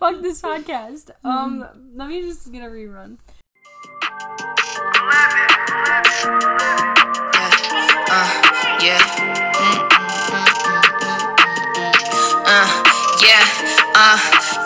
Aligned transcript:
Fuck 0.00 0.22
this 0.22 0.40
podcast. 0.40 1.10
Um, 1.24 1.92
let 1.94 2.08
me 2.08 2.22
just 2.22 2.50
get 2.50 2.62
a 2.64 2.66
rerun. 2.72 3.18
Uh, 8.08 8.28
yeah. 8.80 8.96
Mm, 8.96 9.36
mm, 9.36 9.92
mm, 9.92 10.16
mm, 10.32 10.48
mm, 10.56 11.20
mm. 11.60 11.92
Uh, 12.48 12.68
yeah. 13.20 13.44
Uh, 13.92 14.16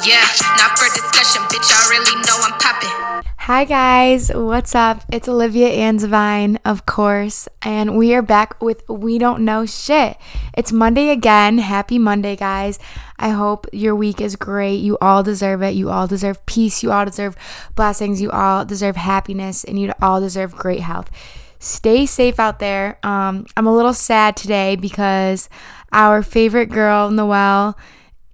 yeah. 0.07 0.23
Not 0.55 0.79
for 0.79 0.87
discussion, 0.95 1.43
bitch. 1.51 1.67
I 1.67 1.83
already 1.83 2.15
know 2.23 2.39
I'm 2.39 2.55
popping. 2.61 3.05
Hi 3.45 3.67
guys, 3.67 4.33
what's 4.33 4.75
up? 4.75 5.03
It's 5.13 5.29
Olivia 5.29 5.69
Anzivine, 5.69 6.57
of 6.65 6.87
course, 6.87 7.47
and 7.61 7.95
we 7.99 8.15
are 8.15 8.23
back 8.23 8.63
with 8.63 8.89
We 8.89 9.19
Don't 9.19 9.45
Know 9.45 9.67
Shit. 9.67 10.17
It's 10.57 10.73
Monday 10.73 11.11
again. 11.11 11.59
Happy 11.59 11.99
Monday, 11.99 12.37
guys. 12.37 12.79
I 13.19 13.31
hope 13.31 13.67
your 13.73 13.95
week 13.95 14.21
is 14.21 14.37
great. 14.37 14.77
You 14.77 14.99
all 15.01 15.23
deserve 15.23 15.63
it. 15.63 15.75
You 15.75 15.91
all 15.91 16.07
deserve 16.07 16.45
peace. 16.47 16.83
You 16.83 16.93
all 16.93 17.05
deserve 17.05 17.37
blessings. 17.75 18.21
You 18.21 18.31
all 18.31 18.65
deserve 18.65 18.97
happiness, 18.97 19.65
and 19.65 19.79
you 19.79 19.93
all 20.03 20.21
deserve 20.21 20.55
great 20.55 20.81
health. 20.81 21.11
Stay 21.59 22.07
safe 22.07 22.39
out 22.39 22.59
there. 22.59 22.99
Um, 23.03 23.47
I'm 23.57 23.67
a 23.67 23.75
little 23.75 23.95
sad 23.95 24.37
today 24.37 24.77
because 24.77 25.49
our 25.93 26.23
favorite 26.23 26.71
girl, 26.71 27.11
Noelle, 27.11 27.79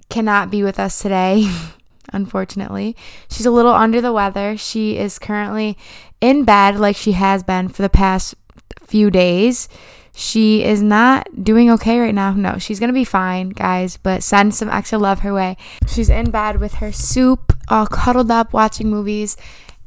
cannot 0.09 0.51
be 0.51 0.63
with 0.63 0.81
us 0.81 1.01
today. 1.01 1.49
unfortunately. 2.13 2.97
She's 3.29 3.47
a 3.47 3.51
little 3.51 3.73
under 3.73 4.01
the 4.01 4.13
weather. 4.13 4.57
She 4.57 4.97
is 4.97 5.19
currently 5.19 5.77
in 6.21 6.45
bed 6.45 6.79
like 6.79 6.97
she 6.97 7.13
has 7.13 7.43
been 7.43 7.69
for 7.69 7.83
the 7.83 7.89
past 7.89 8.35
few 8.83 9.11
days. 9.11 9.69
She 10.21 10.63
is 10.63 10.83
not 10.83 11.43
doing 11.43 11.71
okay 11.71 11.99
right 11.99 12.15
now. 12.15 12.33
No, 12.35 12.59
she's 12.59 12.79
going 12.79 12.91
to 12.91 12.95
be 12.95 13.07
fine, 13.07 13.49
guys, 13.49 13.97
but 13.97 14.23
send 14.23 14.55
some 14.55 14.69
extra 14.69 14.99
love 14.99 15.21
her 15.21 15.33
way. 15.33 15.57
She's 15.89 16.11
in 16.11 16.31
bed 16.31 16.61
with 16.61 16.75
her 16.75 16.93
soup, 16.93 17.57
all 17.69 17.87
cuddled 17.87 18.31
up, 18.31 18.53
watching 18.53 18.91
movies. 18.91 19.39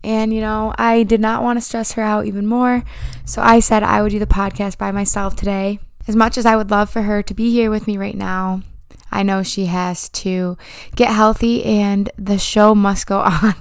And, 0.03 0.33
you 0.33 0.41
know, 0.41 0.73
I 0.75 1.03
did 1.03 1.21
not 1.21 1.43
want 1.43 1.57
to 1.57 1.61
stress 1.61 1.91
her 1.91 2.01
out 2.01 2.25
even 2.25 2.47
more. 2.47 2.83
So 3.25 3.43
I 3.43 3.59
said 3.59 3.83
I 3.83 4.01
would 4.01 4.09
do 4.09 4.17
the 4.17 4.25
podcast 4.25 4.79
by 4.79 4.91
myself 4.91 5.35
today. 5.35 5.77
As 6.07 6.15
much 6.15 6.39
as 6.39 6.47
I 6.47 6.55
would 6.55 6.71
love 6.71 6.89
for 6.89 7.03
her 7.03 7.21
to 7.21 7.33
be 7.35 7.51
here 7.51 7.69
with 7.69 7.85
me 7.85 7.95
right 7.95 8.17
now, 8.17 8.63
I 9.11 9.21
know 9.21 9.43
she 9.43 9.67
has 9.67 10.09
to 10.09 10.57
get 10.95 11.09
healthy 11.09 11.63
and 11.63 12.09
the 12.17 12.39
show 12.39 12.73
must 12.73 13.05
go 13.05 13.19
on. 13.21 13.53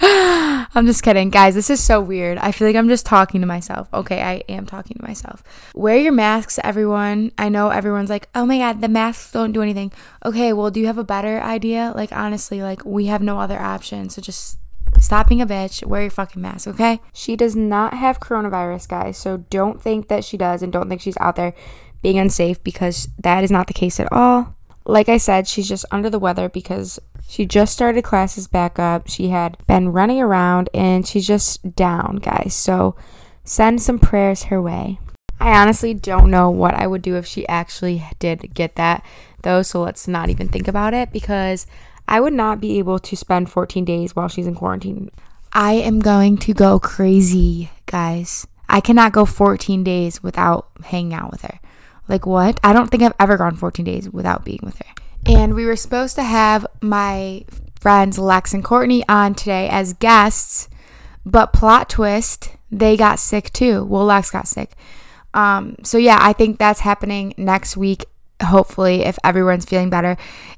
I'm 0.00 0.86
just 0.86 1.02
kidding. 1.02 1.30
Guys, 1.30 1.54
this 1.54 1.70
is 1.70 1.82
so 1.82 2.00
weird. 2.00 2.38
I 2.38 2.52
feel 2.52 2.68
like 2.68 2.76
I'm 2.76 2.88
just 2.88 3.04
talking 3.04 3.40
to 3.40 3.46
myself. 3.46 3.88
Okay, 3.92 4.22
I 4.22 4.42
am 4.48 4.64
talking 4.64 4.96
to 4.96 5.04
myself. 5.04 5.42
Wear 5.74 5.96
your 5.96 6.12
masks, 6.12 6.58
everyone. 6.62 7.32
I 7.36 7.48
know 7.48 7.70
everyone's 7.70 8.10
like, 8.10 8.28
oh 8.34 8.46
my 8.46 8.58
God, 8.58 8.80
the 8.80 8.88
masks 8.88 9.32
don't 9.32 9.52
do 9.52 9.62
anything. 9.62 9.92
Okay, 10.24 10.52
well, 10.52 10.70
do 10.70 10.78
you 10.78 10.86
have 10.86 10.98
a 10.98 11.04
better 11.04 11.40
idea? 11.40 11.92
Like, 11.96 12.12
honestly, 12.12 12.62
like, 12.62 12.84
we 12.84 13.06
have 13.06 13.22
no 13.22 13.40
other 13.40 13.58
option. 13.58 14.08
So 14.08 14.22
just 14.22 14.58
stop 15.00 15.28
being 15.28 15.42
a 15.42 15.46
bitch. 15.46 15.84
Wear 15.84 16.02
your 16.02 16.10
fucking 16.10 16.40
mask, 16.40 16.68
okay? 16.68 17.00
She 17.12 17.34
does 17.34 17.56
not 17.56 17.94
have 17.94 18.20
coronavirus, 18.20 18.88
guys. 18.88 19.18
So 19.18 19.38
don't 19.50 19.82
think 19.82 20.06
that 20.08 20.24
she 20.24 20.36
does 20.36 20.62
and 20.62 20.72
don't 20.72 20.88
think 20.88 21.00
she's 21.00 21.18
out 21.18 21.34
there 21.34 21.54
being 22.02 22.18
unsafe 22.18 22.62
because 22.62 23.08
that 23.18 23.42
is 23.42 23.50
not 23.50 23.66
the 23.66 23.74
case 23.74 23.98
at 23.98 24.12
all. 24.12 24.54
Like 24.88 25.10
I 25.10 25.18
said, 25.18 25.46
she's 25.46 25.68
just 25.68 25.84
under 25.90 26.08
the 26.08 26.18
weather 26.18 26.48
because 26.48 26.98
she 27.28 27.44
just 27.44 27.74
started 27.74 28.02
classes 28.04 28.48
back 28.48 28.78
up. 28.78 29.06
She 29.08 29.28
had 29.28 29.58
been 29.66 29.92
running 29.92 30.20
around 30.20 30.70
and 30.72 31.06
she's 31.06 31.26
just 31.26 31.76
down, 31.76 32.16
guys. 32.16 32.54
So 32.54 32.96
send 33.44 33.82
some 33.82 33.98
prayers 33.98 34.44
her 34.44 34.62
way. 34.62 34.98
I 35.38 35.60
honestly 35.60 35.92
don't 35.92 36.30
know 36.30 36.48
what 36.48 36.74
I 36.74 36.86
would 36.86 37.02
do 37.02 37.16
if 37.16 37.26
she 37.26 37.46
actually 37.48 38.02
did 38.18 38.54
get 38.54 38.76
that, 38.76 39.04
though. 39.42 39.62
So 39.62 39.82
let's 39.82 40.08
not 40.08 40.30
even 40.30 40.48
think 40.48 40.66
about 40.66 40.94
it 40.94 41.12
because 41.12 41.66
I 42.08 42.20
would 42.20 42.32
not 42.32 42.58
be 42.58 42.78
able 42.78 42.98
to 42.98 43.16
spend 43.16 43.50
14 43.50 43.84
days 43.84 44.16
while 44.16 44.28
she's 44.28 44.46
in 44.46 44.54
quarantine. 44.54 45.10
I 45.52 45.74
am 45.74 46.00
going 46.00 46.38
to 46.38 46.54
go 46.54 46.78
crazy, 46.78 47.70
guys. 47.84 48.46
I 48.70 48.80
cannot 48.80 49.12
go 49.12 49.26
14 49.26 49.84
days 49.84 50.22
without 50.22 50.70
hanging 50.84 51.12
out 51.12 51.30
with 51.30 51.42
her. 51.42 51.60
Like, 52.08 52.26
what? 52.26 52.58
I 52.64 52.72
don't 52.72 52.90
think 52.90 53.02
I've 53.02 53.14
ever 53.20 53.36
gone 53.36 53.56
14 53.56 53.84
days 53.84 54.10
without 54.10 54.44
being 54.44 54.60
with 54.62 54.78
her. 54.78 54.86
And 55.26 55.54
we 55.54 55.66
were 55.66 55.76
supposed 55.76 56.14
to 56.16 56.22
have 56.22 56.66
my 56.80 57.44
friends 57.80 58.18
Lex 58.18 58.54
and 58.54 58.64
Courtney 58.64 59.04
on 59.08 59.34
today 59.34 59.68
as 59.68 59.92
guests, 59.92 60.68
but 61.24 61.52
plot 61.52 61.90
twist, 61.90 62.56
they 62.70 62.96
got 62.96 63.18
sick 63.18 63.52
too. 63.52 63.84
Well, 63.84 64.04
Lex 64.04 64.30
got 64.30 64.48
sick. 64.48 64.72
Um, 65.34 65.76
so 65.82 65.98
yeah, 65.98 66.18
I 66.20 66.32
think 66.32 66.58
that's 66.58 66.80
happening 66.80 67.34
next 67.36 67.76
week, 67.76 68.06
hopefully, 68.42 69.04
if 69.04 69.18
everyone's 69.22 69.64
feeling 69.64 69.90
better. 69.90 70.16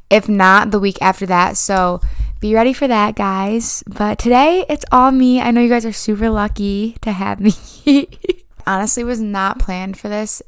If 0.08 0.28
not, 0.28 0.70
the 0.70 0.80
week 0.80 0.98
after 1.00 1.26
that. 1.26 1.56
So 1.56 2.00
be 2.40 2.54
ready 2.54 2.72
for 2.72 2.88
that, 2.88 3.16
guys. 3.16 3.82
But 3.86 4.18
today, 4.18 4.64
it's 4.68 4.84
all 4.90 5.10
me. 5.10 5.40
I 5.40 5.50
know 5.50 5.60
you 5.60 5.68
guys 5.68 5.84
are 5.84 5.92
super 5.92 6.30
lucky 6.30 6.96
to 7.02 7.12
have 7.12 7.40
me. 7.40 8.08
Honestly, 8.66 9.04
was 9.04 9.20
not 9.20 9.58
planned 9.58 9.98
for 9.98 10.08
this 10.08 10.42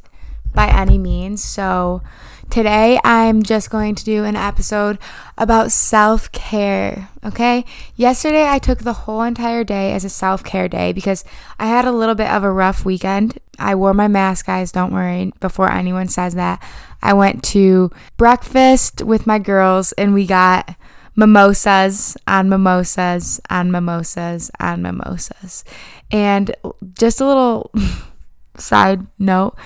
by 0.54 0.68
any 0.68 0.98
means. 0.98 1.42
So 1.42 2.02
today 2.50 2.98
I'm 3.04 3.42
just 3.42 3.70
going 3.70 3.94
to 3.94 4.04
do 4.04 4.24
an 4.24 4.36
episode 4.36 4.98
about 5.38 5.72
self 5.72 6.30
care. 6.32 7.08
Okay. 7.24 7.64
Yesterday 7.96 8.46
I 8.46 8.58
took 8.58 8.80
the 8.80 8.92
whole 8.92 9.22
entire 9.22 9.64
day 9.64 9.92
as 9.92 10.04
a 10.04 10.10
self 10.10 10.44
care 10.44 10.68
day 10.68 10.92
because 10.92 11.24
I 11.58 11.66
had 11.66 11.84
a 11.84 11.92
little 11.92 12.14
bit 12.14 12.30
of 12.30 12.44
a 12.44 12.50
rough 12.50 12.84
weekend. 12.84 13.38
I 13.58 13.74
wore 13.74 13.94
my 13.94 14.08
mask, 14.08 14.46
guys. 14.46 14.72
Don't 14.72 14.92
worry 14.92 15.32
before 15.40 15.70
anyone 15.70 16.08
says 16.08 16.34
that. 16.34 16.62
I 17.02 17.14
went 17.14 17.42
to 17.44 17.90
breakfast 18.16 19.02
with 19.02 19.26
my 19.26 19.38
girls 19.38 19.92
and 19.92 20.14
we 20.14 20.26
got 20.26 20.76
mimosas 21.14 22.16
on 22.26 22.48
mimosas 22.48 23.40
on 23.50 23.70
mimosas 23.70 24.50
on 24.60 24.82
mimosas. 24.82 25.64
And 26.10 26.54
just 26.98 27.20
a 27.20 27.26
little 27.26 27.70
side 28.56 29.06
note 29.18 29.56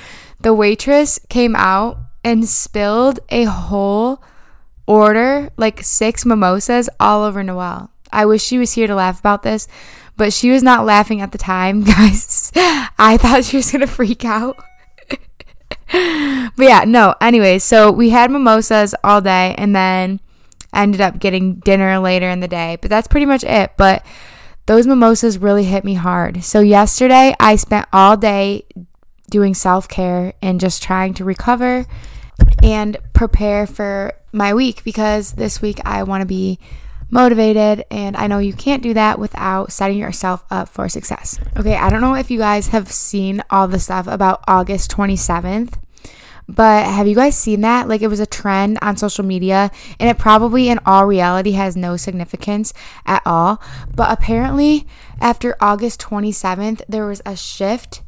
the 0.40 0.54
waitress 0.54 1.18
came 1.28 1.56
out 1.56 1.98
and 2.24 2.48
spilled 2.48 3.20
a 3.28 3.44
whole 3.44 4.22
order, 4.86 5.50
like 5.56 5.82
six 5.82 6.24
mimosas, 6.24 6.88
all 7.00 7.24
over 7.24 7.42
Noelle. 7.42 7.90
I 8.12 8.26
wish 8.26 8.42
she 8.42 8.58
was 8.58 8.72
here 8.72 8.86
to 8.86 8.94
laugh 8.94 9.18
about 9.18 9.42
this, 9.42 9.68
but 10.16 10.32
she 10.32 10.50
was 10.50 10.62
not 10.62 10.84
laughing 10.84 11.20
at 11.20 11.32
the 11.32 11.38
time, 11.38 11.82
guys. 11.84 12.52
I 12.54 13.18
thought 13.20 13.44
she 13.44 13.56
was 13.56 13.70
gonna 13.70 13.86
freak 13.86 14.24
out. 14.24 14.56
but 15.92 16.52
yeah, 16.58 16.84
no, 16.86 17.14
anyways, 17.20 17.64
so 17.64 17.90
we 17.90 18.10
had 18.10 18.30
mimosas 18.30 18.94
all 19.04 19.20
day 19.20 19.54
and 19.58 19.74
then 19.74 20.20
ended 20.72 21.00
up 21.00 21.18
getting 21.18 21.56
dinner 21.56 21.98
later 21.98 22.28
in 22.28 22.40
the 22.40 22.48
day, 22.48 22.76
but 22.80 22.90
that's 22.90 23.08
pretty 23.08 23.26
much 23.26 23.44
it. 23.44 23.72
But 23.76 24.04
those 24.66 24.86
mimosas 24.86 25.38
really 25.38 25.64
hit 25.64 25.84
me 25.84 25.94
hard. 25.94 26.42
So 26.42 26.60
yesterday 26.60 27.34
I 27.38 27.56
spent 27.56 27.86
all 27.92 28.16
day 28.16 28.64
doing 29.30 29.54
self 29.54 29.88
care 29.88 30.34
and 30.42 30.60
just 30.60 30.82
trying 30.82 31.14
to 31.14 31.24
recover 31.24 31.86
and 32.62 32.96
prepare 33.12 33.66
for 33.66 34.12
my 34.32 34.54
week 34.54 34.84
because 34.84 35.32
this 35.32 35.62
week 35.62 35.80
I 35.84 36.02
want 36.02 36.22
to 36.22 36.26
be 36.26 36.58
motivated 37.10 37.84
and 37.90 38.16
I 38.16 38.26
know 38.26 38.38
you 38.38 38.52
can't 38.52 38.82
do 38.82 38.94
that 38.94 39.18
without 39.18 39.72
setting 39.72 39.98
yourself 39.98 40.44
up 40.50 40.68
for 40.68 40.88
success. 40.88 41.38
Okay, 41.56 41.76
I 41.76 41.88
don't 41.88 42.00
know 42.00 42.14
if 42.14 42.30
you 42.30 42.38
guys 42.38 42.68
have 42.68 42.90
seen 42.90 43.42
all 43.50 43.68
the 43.68 43.78
stuff 43.78 44.06
about 44.06 44.42
August 44.46 44.90
27th. 44.90 45.78
But 46.48 46.86
have 46.86 47.08
you 47.08 47.16
guys 47.16 47.36
seen 47.36 47.62
that? 47.62 47.88
Like 47.88 48.02
it 48.02 48.08
was 48.08 48.20
a 48.20 48.26
trend 48.26 48.78
on 48.80 48.96
social 48.96 49.24
media 49.24 49.70
and 49.98 50.08
it 50.08 50.16
probably 50.16 50.68
in 50.68 50.78
all 50.86 51.04
reality 51.04 51.52
has 51.52 51.76
no 51.76 51.96
significance 51.96 52.72
at 53.04 53.22
all. 53.26 53.60
But 53.94 54.12
apparently 54.12 54.86
after 55.20 55.56
August 55.60 56.00
27th, 56.02 56.82
there 56.88 57.06
was 57.06 57.20
a 57.26 57.34
shift 57.34 58.02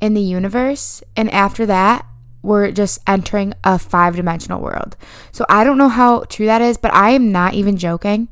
in 0.00 0.14
the 0.14 0.20
universe. 0.20 1.02
And 1.16 1.30
after 1.30 1.66
that, 1.66 2.06
we're 2.42 2.70
just 2.72 3.00
entering 3.06 3.54
a 3.64 3.78
five 3.78 4.16
dimensional 4.16 4.60
world. 4.60 4.96
So 5.32 5.46
I 5.48 5.64
don't 5.64 5.78
know 5.78 5.88
how 5.88 6.20
true 6.24 6.46
that 6.46 6.60
is, 6.60 6.76
but 6.76 6.92
I 6.92 7.10
am 7.10 7.32
not 7.32 7.54
even 7.54 7.76
joking. 7.76 8.28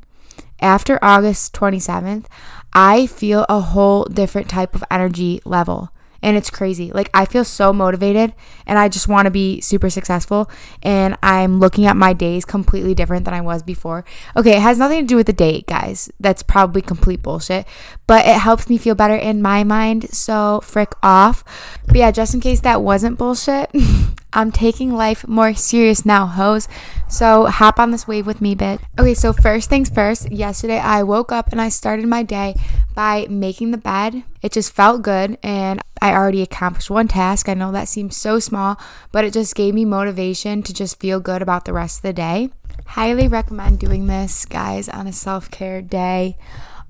After 0.61 0.99
August 1.01 1.53
27th, 1.53 2.25
I 2.73 3.07
feel 3.07 3.45
a 3.49 3.59
whole 3.59 4.05
different 4.05 4.49
type 4.49 4.75
of 4.75 4.83
energy 4.89 5.41
level 5.45 5.89
and 6.23 6.37
it's 6.37 6.49
crazy. 6.49 6.91
Like 6.91 7.09
I 7.13 7.25
feel 7.25 7.45
so 7.45 7.71
motivated 7.71 8.33
and 8.65 8.79
I 8.79 8.87
just 8.87 9.07
want 9.07 9.25
to 9.27 9.31
be 9.31 9.61
super 9.61 9.89
successful 9.89 10.49
and 10.81 11.17
I'm 11.21 11.59
looking 11.59 11.85
at 11.85 11.95
my 11.95 12.13
days 12.13 12.45
completely 12.45 12.95
different 12.95 13.25
than 13.25 13.33
I 13.33 13.41
was 13.41 13.61
before. 13.61 14.05
Okay, 14.35 14.55
it 14.55 14.61
has 14.61 14.79
nothing 14.79 15.01
to 15.01 15.07
do 15.07 15.17
with 15.17 15.27
the 15.27 15.33
date, 15.33 15.67
guys. 15.67 16.09
That's 16.19 16.41
probably 16.41 16.81
complete 16.81 17.21
bullshit, 17.21 17.67
but 18.07 18.25
it 18.25 18.37
helps 18.37 18.69
me 18.69 18.77
feel 18.77 18.95
better 18.95 19.15
in 19.15 19.41
my 19.41 19.63
mind. 19.63 20.09
So 20.11 20.61
frick 20.63 20.93
off. 21.03 21.43
But 21.85 21.97
yeah, 21.97 22.11
just 22.11 22.33
in 22.33 22.39
case 22.39 22.61
that 22.61 22.81
wasn't 22.81 23.17
bullshit, 23.17 23.69
I'm 24.33 24.51
taking 24.51 24.93
life 24.93 25.27
more 25.27 25.53
serious 25.53 26.05
now, 26.05 26.25
hoes. 26.25 26.67
So 27.07 27.45
hop 27.45 27.79
on 27.79 27.91
this 27.91 28.07
wave 28.07 28.25
with 28.25 28.41
me, 28.41 28.55
bitch. 28.55 28.81
Okay, 28.99 29.13
so 29.13 29.31
first 29.31 29.69
things 29.69 29.89
first, 29.89 30.31
yesterday 30.31 30.79
I 30.79 31.03
woke 31.03 31.31
up 31.31 31.51
and 31.51 31.61
I 31.61 31.69
started 31.69 32.07
my 32.07 32.23
day 32.23 32.55
by 32.95 33.27
making 33.29 33.71
the 33.71 33.77
bed. 33.77 34.23
It 34.41 34.51
just 34.51 34.73
felt 34.73 35.03
good 35.03 35.37
and 35.43 35.81
I 36.01 36.13
already 36.13 36.41
accomplished 36.41 36.89
one 36.89 37.07
task. 37.07 37.47
I 37.47 37.53
know 37.53 37.71
that 37.71 37.87
seems 37.87 38.17
so 38.17 38.39
small, 38.39 38.79
but 39.11 39.23
it 39.23 39.33
just 39.33 39.55
gave 39.55 39.73
me 39.73 39.85
motivation 39.85 40.63
to 40.63 40.73
just 40.73 40.99
feel 40.99 41.19
good 41.19 41.41
about 41.41 41.65
the 41.65 41.73
rest 41.73 41.99
of 41.99 42.03
the 42.03 42.13
day. 42.13 42.49
Highly 42.87 43.27
recommend 43.27 43.79
doing 43.79 44.07
this, 44.07 44.45
guys, 44.45 44.89
on 44.89 45.07
a 45.07 45.13
self 45.13 45.49
care 45.49 45.81
day. 45.81 46.37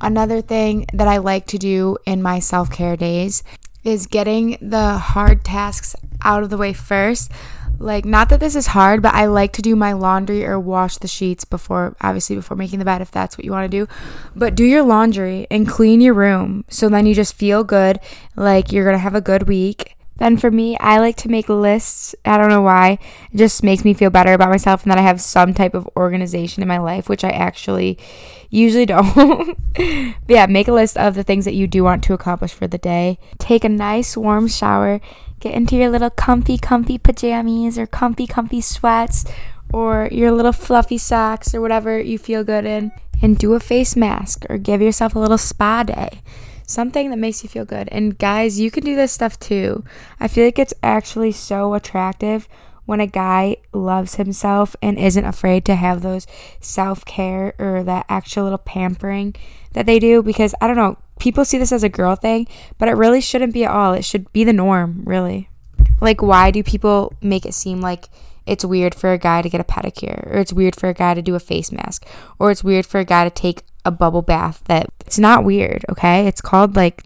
Another 0.02 0.42
thing 0.42 0.86
that 0.94 1.08
I 1.08 1.18
like 1.18 1.46
to 1.48 1.58
do 1.58 1.98
in 2.06 2.22
my 2.22 2.40
self 2.40 2.72
care 2.72 2.98
days 2.98 3.44
is 3.84 4.08
getting 4.08 4.58
the 4.62 4.98
hard 4.98 5.44
tasks 5.44 5.96
out 6.22 6.44
of 6.44 6.50
the 6.50 6.58
way 6.58 6.74
first. 6.74 7.32
Like, 7.80 8.06
not 8.06 8.30
that 8.30 8.40
this 8.40 8.56
is 8.56 8.68
hard, 8.68 9.02
but 9.02 9.14
I 9.14 9.26
like 9.26 9.52
to 9.54 9.62
do 9.62 9.76
my 9.76 9.94
laundry 9.94 10.46
or 10.46 10.60
wash 10.60 10.98
the 10.98 11.08
sheets 11.08 11.44
before, 11.44 11.96
obviously, 12.02 12.36
before 12.36 12.56
making 12.56 12.80
the 12.80 12.86
bed 12.86 13.02
if 13.02 13.12
that's 13.12 13.38
what 13.38 13.44
you 13.44 13.52
want 13.52 13.70
to 13.70 13.78
do. 13.78 13.92
But 14.36 14.56
do 14.56 14.64
your 14.64 14.84
laundry 14.84 15.48
and 15.52 15.68
clean 15.68 16.00
your 16.00 16.14
room 16.14 16.66
so 16.70 16.88
then 16.88 17.06
you 17.06 17.14
just 17.14 17.34
feel 17.34 17.64
good, 17.64 18.00
like 18.36 18.72
you're 18.72 18.86
going 18.86 18.96
to 18.96 19.00
have 19.00 19.16
a 19.16 19.22
good 19.22 19.48
week. 19.48 19.93
Then 20.18 20.38
for 20.38 20.52
me, 20.52 20.78
I 20.78 21.00
like 21.00 21.16
to 21.18 21.30
make 21.30 21.50
lists. 21.50 22.14
I 22.24 22.38
don't 22.38 22.50
know 22.50 22.62
why. 22.62 23.00
It 23.32 23.38
just 23.38 23.64
makes 23.64 23.84
me 23.84 23.94
feel 23.94 24.10
better 24.10 24.34
about 24.34 24.50
myself 24.50 24.84
and 24.84 24.92
that 24.92 25.00
I 25.00 25.02
have 25.02 25.20
some 25.20 25.54
type 25.54 25.74
of 25.74 25.90
organization 25.98 26.62
in 26.62 26.68
my 26.68 26.78
life, 26.78 27.10
which 27.10 27.24
I 27.24 27.30
actually 27.30 27.98
usually 28.50 28.86
don't. 28.88 29.58
yeah, 30.28 30.46
make 30.46 30.68
a 30.68 30.74
list 30.74 30.98
of 30.98 31.16
the 31.16 31.24
things 31.24 31.46
that 31.46 31.56
you 31.56 31.68
do 31.68 31.84
want 31.84 32.04
to 32.06 32.14
accomplish 32.14 32.54
for 32.54 32.68
the 32.68 32.78
day. 32.78 33.18
Take 33.40 33.64
a 33.64 33.70
nice 33.70 34.16
warm 34.16 34.48
shower. 34.48 35.02
Get 35.40 35.56
into 35.56 35.76
your 35.76 35.90
little 35.90 36.12
comfy, 36.12 36.58
comfy 36.58 36.98
pajamas 36.98 37.78
or 37.78 37.88
comfy, 37.88 38.28
comfy 38.28 38.62
sweats 38.62 39.26
or 39.74 40.08
your 40.12 40.32
little 40.32 40.54
fluffy 40.54 41.00
socks 41.00 41.56
or 41.56 41.60
whatever 41.60 42.00
you 42.00 42.18
feel 42.18 42.44
good 42.44 42.66
in. 42.66 42.92
And 43.22 43.38
do 43.38 43.54
a 43.54 43.60
face 43.60 43.96
mask 43.96 44.46
or 44.50 44.58
give 44.58 44.82
yourself 44.82 45.16
a 45.16 45.20
little 45.20 45.38
spa 45.38 45.84
day 45.84 46.22
something 46.66 47.10
that 47.10 47.20
makes 47.20 47.44
you 47.44 47.50
feel 47.50 47.66
good. 47.66 47.90
And 47.92 48.18
guys, 48.18 48.60
you 48.60 48.72
can 48.72 48.84
do 48.84 48.96
this 48.96 49.12
stuff 49.12 49.40
too. 49.40 49.84
I 50.20 50.28
feel 50.28 50.46
like 50.46 50.60
it's 50.60 50.74
actually 50.82 51.32
so 51.32 51.74
attractive 51.74 52.48
when 52.86 53.00
a 53.00 53.08
guy 53.08 53.58
loves 53.72 54.16
himself 54.16 54.76
and 54.82 54.98
isn't 54.98 55.26
afraid 55.26 55.66
to 55.66 55.76
have 55.76 56.02
those 56.02 56.28
self 56.60 57.06
care 57.06 57.54
or 57.58 57.84
that 57.84 58.06
extra 58.10 58.44
little 58.44 58.58
pampering 58.58 59.36
that 59.74 59.86
they 59.86 60.00
do 60.00 60.22
because 60.22 60.54
I 60.62 60.68
don't 60.68 60.76
know, 60.76 60.98
people 61.20 61.46
see 61.46 61.58
this 61.58 61.72
as 61.72 61.84
a 61.84 61.90
girl 61.90 62.16
thing, 62.16 62.48
but 62.78 62.90
it 62.90 62.94
really 62.98 63.22
shouldn't 63.22 63.54
be 63.54 63.66
at 63.66 63.72
all. 63.72 63.94
It 63.94 64.06
should 64.06 64.32
be 64.34 64.44
the 64.44 64.54
norm, 64.54 65.04
really. 65.06 65.50
Like, 66.02 66.22
why 66.22 66.52
do 66.52 66.64
people 66.64 67.14
make 67.22 67.46
it 67.46 67.54
seem 67.54 67.80
like 67.80 68.10
it's 68.46 68.66
weird 68.66 68.94
for 68.94 69.12
a 69.14 69.18
guy 69.18 69.42
to 69.42 69.50
get 69.50 69.62
a 69.62 69.66
pedicure, 69.66 70.28
or 70.28 70.40
it's 70.40 70.54
weird 70.54 70.76
for 70.76 70.90
a 70.90 70.94
guy 70.94 71.14
to 71.14 71.22
do 71.22 71.36
a 71.36 71.40
face 71.40 71.72
mask, 71.72 72.06
or 72.40 72.52
it's 72.52 72.64
weird 72.64 72.86
for 72.86 73.00
a 73.00 73.06
guy 73.06 73.24
to 73.24 73.30
take 73.30 73.64
a 73.86 73.92
bubble 73.92 74.22
bath 74.22 74.62
that 74.66 74.90
it's 75.06 75.20
not 75.20 75.44
weird, 75.44 75.86
okay? 75.90 76.28
It's 76.28 76.42
called 76.42 76.76
like 76.76 77.04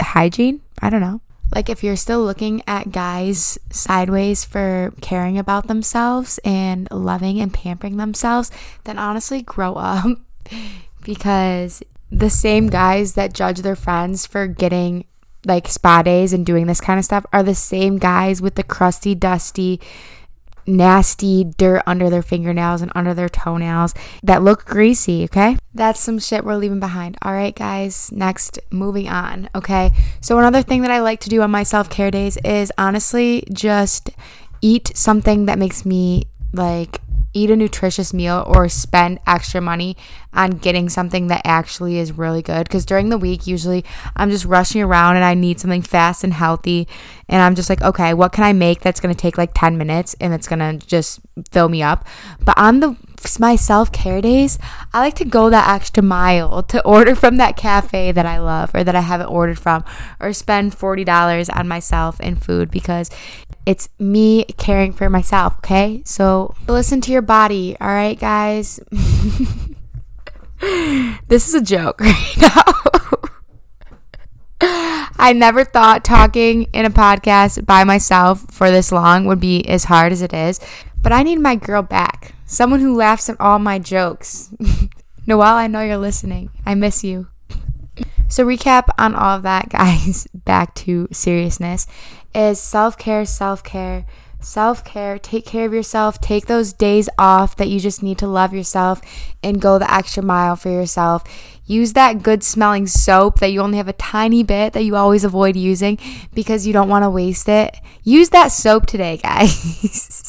hygiene. 0.00 0.60
I 0.80 0.90
don't 0.90 1.00
know. 1.00 1.20
Like, 1.54 1.68
if 1.68 1.84
you're 1.84 1.96
still 1.96 2.24
looking 2.24 2.62
at 2.66 2.90
guys 2.90 3.56
sideways 3.70 4.44
for 4.44 4.92
caring 5.00 5.38
about 5.38 5.68
themselves 5.68 6.40
and 6.44 6.88
loving 6.90 7.40
and 7.40 7.54
pampering 7.54 7.96
themselves, 7.96 8.50
then 8.84 8.98
honestly, 8.98 9.42
grow 9.42 9.74
up 9.74 10.18
because 11.04 11.82
the 12.10 12.30
same 12.30 12.68
guys 12.68 13.14
that 13.14 13.32
judge 13.32 13.60
their 13.60 13.76
friends 13.76 14.26
for 14.26 14.46
getting 14.46 15.04
like 15.44 15.68
spa 15.68 16.02
days 16.02 16.32
and 16.32 16.44
doing 16.44 16.66
this 16.66 16.80
kind 16.80 16.98
of 16.98 17.04
stuff 17.04 17.24
are 17.32 17.42
the 17.42 17.54
same 17.54 17.98
guys 17.98 18.42
with 18.42 18.56
the 18.56 18.64
crusty, 18.64 19.14
dusty, 19.14 19.80
nasty 20.66 21.44
dirt 21.44 21.82
under 21.86 22.10
their 22.10 22.22
fingernails 22.22 22.82
and 22.82 22.92
under 22.94 23.14
their 23.14 23.28
toenails 23.28 23.94
that 24.22 24.42
look 24.42 24.64
greasy, 24.64 25.24
okay? 25.24 25.56
That's 25.74 26.00
some 26.00 26.18
shit 26.18 26.44
we're 26.44 26.56
leaving 26.56 26.80
behind. 26.80 27.16
All 27.22 27.32
right, 27.32 27.54
guys, 27.54 28.10
next, 28.12 28.58
moving 28.70 29.08
on, 29.08 29.48
okay? 29.54 29.90
So, 30.20 30.38
another 30.38 30.62
thing 30.62 30.82
that 30.82 30.90
I 30.90 31.00
like 31.00 31.20
to 31.20 31.28
do 31.28 31.42
on 31.42 31.50
my 31.50 31.62
self 31.62 31.90
care 31.90 32.10
days 32.10 32.36
is 32.38 32.72
honestly 32.78 33.44
just 33.52 34.10
eat 34.62 34.90
something 34.94 35.46
that 35.46 35.58
makes 35.58 35.84
me 35.84 36.24
like 36.52 37.00
eat 37.36 37.50
a 37.50 37.56
nutritious 37.56 38.14
meal 38.14 38.42
or 38.46 38.66
spend 38.68 39.20
extra 39.26 39.60
money 39.60 39.94
on 40.32 40.52
getting 40.52 40.88
something 40.88 41.26
that 41.26 41.42
actually 41.44 41.98
is 41.98 42.12
really 42.12 42.40
good. 42.40 42.66
Because 42.66 42.86
during 42.86 43.10
the 43.10 43.18
week, 43.18 43.46
usually 43.46 43.84
I'm 44.16 44.30
just 44.30 44.46
rushing 44.46 44.82
around 44.82 45.16
and 45.16 45.24
I 45.24 45.34
need 45.34 45.60
something 45.60 45.82
fast 45.82 46.24
and 46.24 46.32
healthy. 46.32 46.88
And 47.28 47.42
I'm 47.42 47.54
just 47.54 47.68
like, 47.68 47.82
okay, 47.82 48.14
what 48.14 48.32
can 48.32 48.44
I 48.44 48.54
make 48.54 48.80
that's 48.80 49.00
going 49.00 49.14
to 49.14 49.20
take 49.20 49.36
like 49.36 49.50
10 49.54 49.76
minutes 49.76 50.16
and 50.20 50.32
it's 50.32 50.48
going 50.48 50.60
to 50.60 50.86
just 50.86 51.20
fill 51.50 51.68
me 51.68 51.82
up? 51.82 52.06
But 52.42 52.56
on 52.56 52.80
the 52.80 52.96
my 53.38 53.56
self 53.56 53.90
care 53.92 54.20
days, 54.20 54.58
I 54.92 55.00
like 55.00 55.14
to 55.16 55.24
go 55.24 55.50
that 55.50 55.68
extra 55.68 56.02
mile 56.02 56.62
to 56.64 56.84
order 56.84 57.14
from 57.14 57.36
that 57.36 57.56
cafe 57.56 58.12
that 58.12 58.26
I 58.26 58.38
love 58.38 58.74
or 58.74 58.84
that 58.84 58.94
I 58.94 59.00
haven't 59.00 59.26
ordered 59.26 59.58
from 59.58 59.84
or 60.20 60.32
spend 60.32 60.72
$40 60.72 61.54
on 61.54 61.68
myself 61.68 62.16
and 62.20 62.42
food 62.42 62.70
because 62.70 63.10
it's 63.66 63.88
me 63.98 64.44
caring 64.56 64.92
for 64.92 65.10
myself, 65.10 65.56
okay? 65.58 66.02
So 66.04 66.54
listen 66.68 67.00
to 67.02 67.12
your 67.12 67.22
body, 67.22 67.76
all 67.80 67.88
right, 67.88 68.18
guys? 68.18 68.78
this 71.28 71.48
is 71.48 71.54
a 71.54 71.60
joke 71.60 72.00
right 72.02 72.36
now. 72.38 72.62
I 75.18 75.32
never 75.32 75.64
thought 75.64 76.04
talking 76.04 76.64
in 76.72 76.84
a 76.84 76.90
podcast 76.90 77.66
by 77.66 77.84
myself 77.84 78.46
for 78.50 78.70
this 78.70 78.92
long 78.92 79.26
would 79.26 79.40
be 79.40 79.66
as 79.68 79.84
hard 79.84 80.12
as 80.12 80.22
it 80.22 80.32
is, 80.32 80.60
but 81.06 81.12
I 81.12 81.22
need 81.22 81.38
my 81.38 81.54
girl 81.54 81.82
back. 81.82 82.34
Someone 82.46 82.80
who 82.80 82.96
laughs 82.96 83.28
at 83.28 83.40
all 83.40 83.60
my 83.60 83.78
jokes. 83.78 84.50
Noelle, 85.28 85.54
I 85.54 85.68
know 85.68 85.80
you're 85.80 85.98
listening. 85.98 86.50
I 86.66 86.74
miss 86.74 87.04
you. 87.04 87.28
So, 88.28 88.44
recap 88.44 88.88
on 88.98 89.14
all 89.14 89.36
of 89.36 89.44
that, 89.44 89.68
guys, 89.70 90.26
back 90.34 90.74
to 90.74 91.06
seriousness 91.12 91.86
is 92.34 92.60
self 92.60 92.98
care, 92.98 93.24
self 93.24 93.62
care, 93.62 94.04
self 94.40 94.82
care. 94.82 95.16
Take 95.16 95.46
care 95.46 95.66
of 95.66 95.72
yourself. 95.72 96.20
Take 96.20 96.46
those 96.46 96.72
days 96.72 97.08
off 97.20 97.54
that 97.54 97.68
you 97.68 97.78
just 97.78 98.02
need 98.02 98.18
to 98.18 98.26
love 98.26 98.52
yourself 98.52 99.00
and 99.44 99.60
go 99.60 99.78
the 99.78 99.92
extra 99.92 100.24
mile 100.24 100.56
for 100.56 100.70
yourself. 100.70 101.22
Use 101.66 101.92
that 101.92 102.24
good 102.24 102.42
smelling 102.42 102.88
soap 102.88 103.38
that 103.38 103.52
you 103.52 103.60
only 103.60 103.78
have 103.78 103.86
a 103.86 103.92
tiny 103.92 104.42
bit 104.42 104.72
that 104.72 104.82
you 104.82 104.96
always 104.96 105.22
avoid 105.22 105.54
using 105.54 106.00
because 106.34 106.66
you 106.66 106.72
don't 106.72 106.88
want 106.88 107.04
to 107.04 107.10
waste 107.10 107.48
it. 107.48 107.76
Use 108.02 108.30
that 108.30 108.48
soap 108.48 108.86
today, 108.86 109.18
guys. 109.18 110.25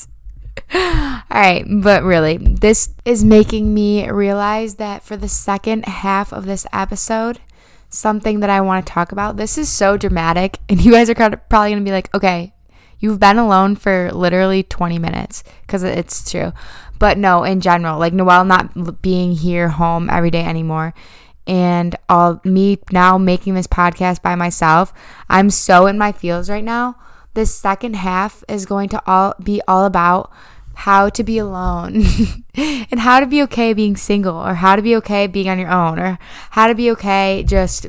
All 0.74 1.22
right, 1.30 1.66
but 1.68 2.04
really, 2.04 2.38
this 2.38 2.94
is 3.06 3.24
making 3.24 3.74
me 3.74 4.10
realize 4.10 4.76
that 4.76 5.04
for 5.04 5.16
the 5.16 5.30
second 5.30 5.86
half 5.86 6.34
of 6.34 6.46
this 6.46 6.66
episode, 6.74 7.40
something 7.90 8.42
that 8.42 8.50
I 8.50 8.62
want 8.62 8.86
to 8.86 8.92
talk 8.92 9.12
about. 9.12 9.38
This 9.38 9.58
is 9.58 9.70
so 9.70 9.98
dramatic, 9.98 10.60
and 10.70 10.84
you 10.84 10.92
guys 10.92 11.10
are 11.10 11.16
probably 11.16 11.72
going 11.72 11.84
to 11.84 11.90
be 11.90 11.92
like, 11.92 12.14
okay, 12.14 12.54
you've 13.00 13.20
been 13.20 13.38
alone 13.38 13.76
for 13.76 14.12
literally 14.12 14.64
20 14.64 15.00
minutes 15.00 15.44
because 15.62 15.84
it's 15.84 16.30
true. 16.30 16.52
But 17.00 17.18
no, 17.18 17.44
in 17.44 17.62
general, 17.62 18.00
like 18.00 18.14
Noelle 18.14 18.46
not 18.46 19.02
being 19.02 19.34
here 19.34 19.70
home 19.70 20.10
every 20.10 20.32
day 20.32 20.44
anymore 20.44 20.94
and 21.46 21.96
all 22.10 22.42
me 22.44 22.80
now 22.92 23.18
making 23.18 23.54
this 23.54 23.68
podcast 23.68 24.22
by 24.22 24.36
myself, 24.36 24.94
I'm 25.30 25.50
so 25.50 25.88
in 25.88 25.98
my 25.98 26.12
feels 26.12 26.50
right 26.50 26.64
now. 26.64 26.98
This 27.36 27.54
second 27.54 27.96
half 27.96 28.44
is 28.50 28.66
going 28.66 28.90
to 28.90 29.02
all 29.06 29.36
be 29.42 29.62
all 29.68 29.86
about 29.86 30.32
how 30.82 31.10
to 31.10 31.24
be 31.24 31.40
alone 31.40 32.04
and 32.56 33.00
how 33.00 33.20
to 33.20 33.26
be 33.26 33.42
okay 33.42 33.74
being 33.74 33.98
single 33.98 34.36
or 34.36 34.54
how 34.54 34.76
to 34.76 34.82
be 34.84 34.96
okay 34.96 35.26
being 35.26 35.50
on 35.50 35.58
your 35.58 35.72
own 35.72 35.98
or 35.98 36.20
how 36.52 36.68
to 36.68 36.76
be 36.76 36.92
okay 36.92 37.44
just 37.48 37.88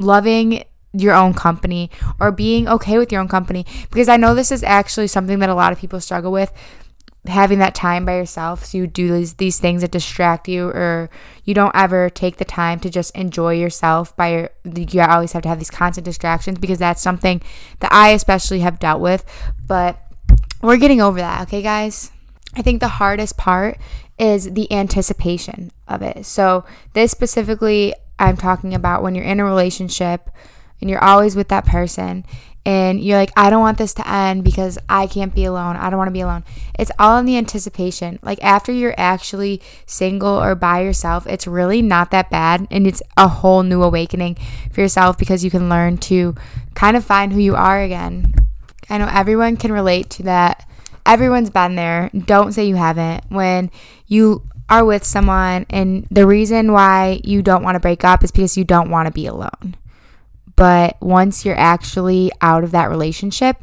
loving 0.00 0.64
your 0.92 1.14
own 1.14 1.32
company 1.32 1.88
or 2.18 2.32
being 2.32 2.66
okay 2.66 2.98
with 2.98 3.12
your 3.12 3.20
own 3.20 3.28
company. 3.28 3.64
Because 3.88 4.08
I 4.08 4.16
know 4.16 4.34
this 4.34 4.50
is 4.50 4.64
actually 4.64 5.06
something 5.06 5.38
that 5.38 5.48
a 5.48 5.54
lot 5.54 5.72
of 5.72 5.78
people 5.78 6.00
struggle 6.00 6.32
with 6.32 6.52
having 7.28 7.60
that 7.60 7.74
time 7.74 8.04
by 8.04 8.16
yourself. 8.16 8.64
So 8.64 8.78
you 8.78 8.88
do 8.88 9.12
these, 9.12 9.34
these 9.34 9.60
things 9.60 9.82
that 9.82 9.92
distract 9.92 10.48
you 10.48 10.68
or 10.68 11.08
you 11.44 11.54
don't 11.54 11.74
ever 11.74 12.10
take 12.10 12.38
the 12.38 12.44
time 12.44 12.80
to 12.80 12.90
just 12.90 13.14
enjoy 13.14 13.54
yourself 13.54 14.16
by 14.16 14.28
your 14.32 14.50
you 14.64 15.00
always 15.02 15.32
have 15.32 15.42
to 15.42 15.48
have 15.48 15.58
these 15.58 15.70
constant 15.70 16.04
distractions 16.04 16.58
because 16.58 16.78
that's 16.78 17.02
something 17.02 17.42
that 17.78 17.92
I 17.92 18.10
especially 18.10 18.60
have 18.60 18.80
dealt 18.80 19.00
with. 19.00 19.24
But 19.64 20.05
we're 20.66 20.76
getting 20.78 21.00
over 21.00 21.18
that, 21.18 21.42
okay, 21.42 21.62
guys? 21.62 22.10
I 22.54 22.62
think 22.62 22.80
the 22.80 22.88
hardest 22.88 23.36
part 23.36 23.78
is 24.18 24.52
the 24.52 24.70
anticipation 24.72 25.70
of 25.86 26.02
it. 26.02 26.26
So, 26.26 26.64
this 26.94 27.10
specifically, 27.10 27.94
I'm 28.18 28.36
talking 28.36 28.74
about 28.74 29.02
when 29.02 29.14
you're 29.14 29.24
in 29.24 29.40
a 29.40 29.44
relationship 29.44 30.30
and 30.80 30.90
you're 30.90 31.04
always 31.04 31.36
with 31.36 31.48
that 31.48 31.66
person 31.66 32.24
and 32.64 33.00
you're 33.00 33.18
like, 33.18 33.30
I 33.36 33.48
don't 33.48 33.60
want 33.60 33.78
this 33.78 33.94
to 33.94 34.08
end 34.08 34.42
because 34.42 34.76
I 34.88 35.06
can't 35.06 35.34
be 35.34 35.44
alone. 35.44 35.76
I 35.76 35.88
don't 35.88 35.98
want 35.98 36.08
to 36.08 36.12
be 36.12 36.22
alone. 36.22 36.42
It's 36.76 36.90
all 36.98 37.18
in 37.18 37.26
the 37.26 37.36
anticipation. 37.36 38.18
Like, 38.22 38.42
after 38.42 38.72
you're 38.72 38.94
actually 38.96 39.62
single 39.86 40.42
or 40.42 40.56
by 40.56 40.82
yourself, 40.82 41.26
it's 41.28 41.46
really 41.46 41.80
not 41.80 42.10
that 42.10 42.28
bad. 42.28 42.66
And 42.70 42.86
it's 42.86 43.02
a 43.16 43.28
whole 43.28 43.62
new 43.62 43.84
awakening 43.84 44.36
for 44.72 44.80
yourself 44.80 45.16
because 45.16 45.44
you 45.44 45.50
can 45.50 45.68
learn 45.68 45.98
to 45.98 46.34
kind 46.74 46.96
of 46.96 47.04
find 47.04 47.32
who 47.32 47.40
you 47.40 47.54
are 47.54 47.80
again. 47.80 48.34
I 48.88 48.98
know 48.98 49.08
everyone 49.10 49.56
can 49.56 49.72
relate 49.72 50.10
to 50.10 50.22
that. 50.24 50.68
Everyone's 51.04 51.50
been 51.50 51.76
there. 51.76 52.10
Don't 52.14 52.52
say 52.52 52.66
you 52.66 52.76
haven't. 52.76 53.24
When 53.28 53.70
you 54.06 54.42
are 54.68 54.84
with 54.84 55.04
someone 55.04 55.66
and 55.70 56.06
the 56.10 56.26
reason 56.26 56.72
why 56.72 57.20
you 57.24 57.42
don't 57.42 57.62
want 57.62 57.76
to 57.76 57.80
break 57.80 58.04
up 58.04 58.24
is 58.24 58.32
because 58.32 58.56
you 58.56 58.64
don't 58.64 58.90
want 58.90 59.06
to 59.06 59.12
be 59.12 59.26
alone. 59.26 59.76
But 60.56 60.96
once 61.00 61.44
you're 61.44 61.58
actually 61.58 62.32
out 62.40 62.64
of 62.64 62.70
that 62.72 62.90
relationship, 62.90 63.62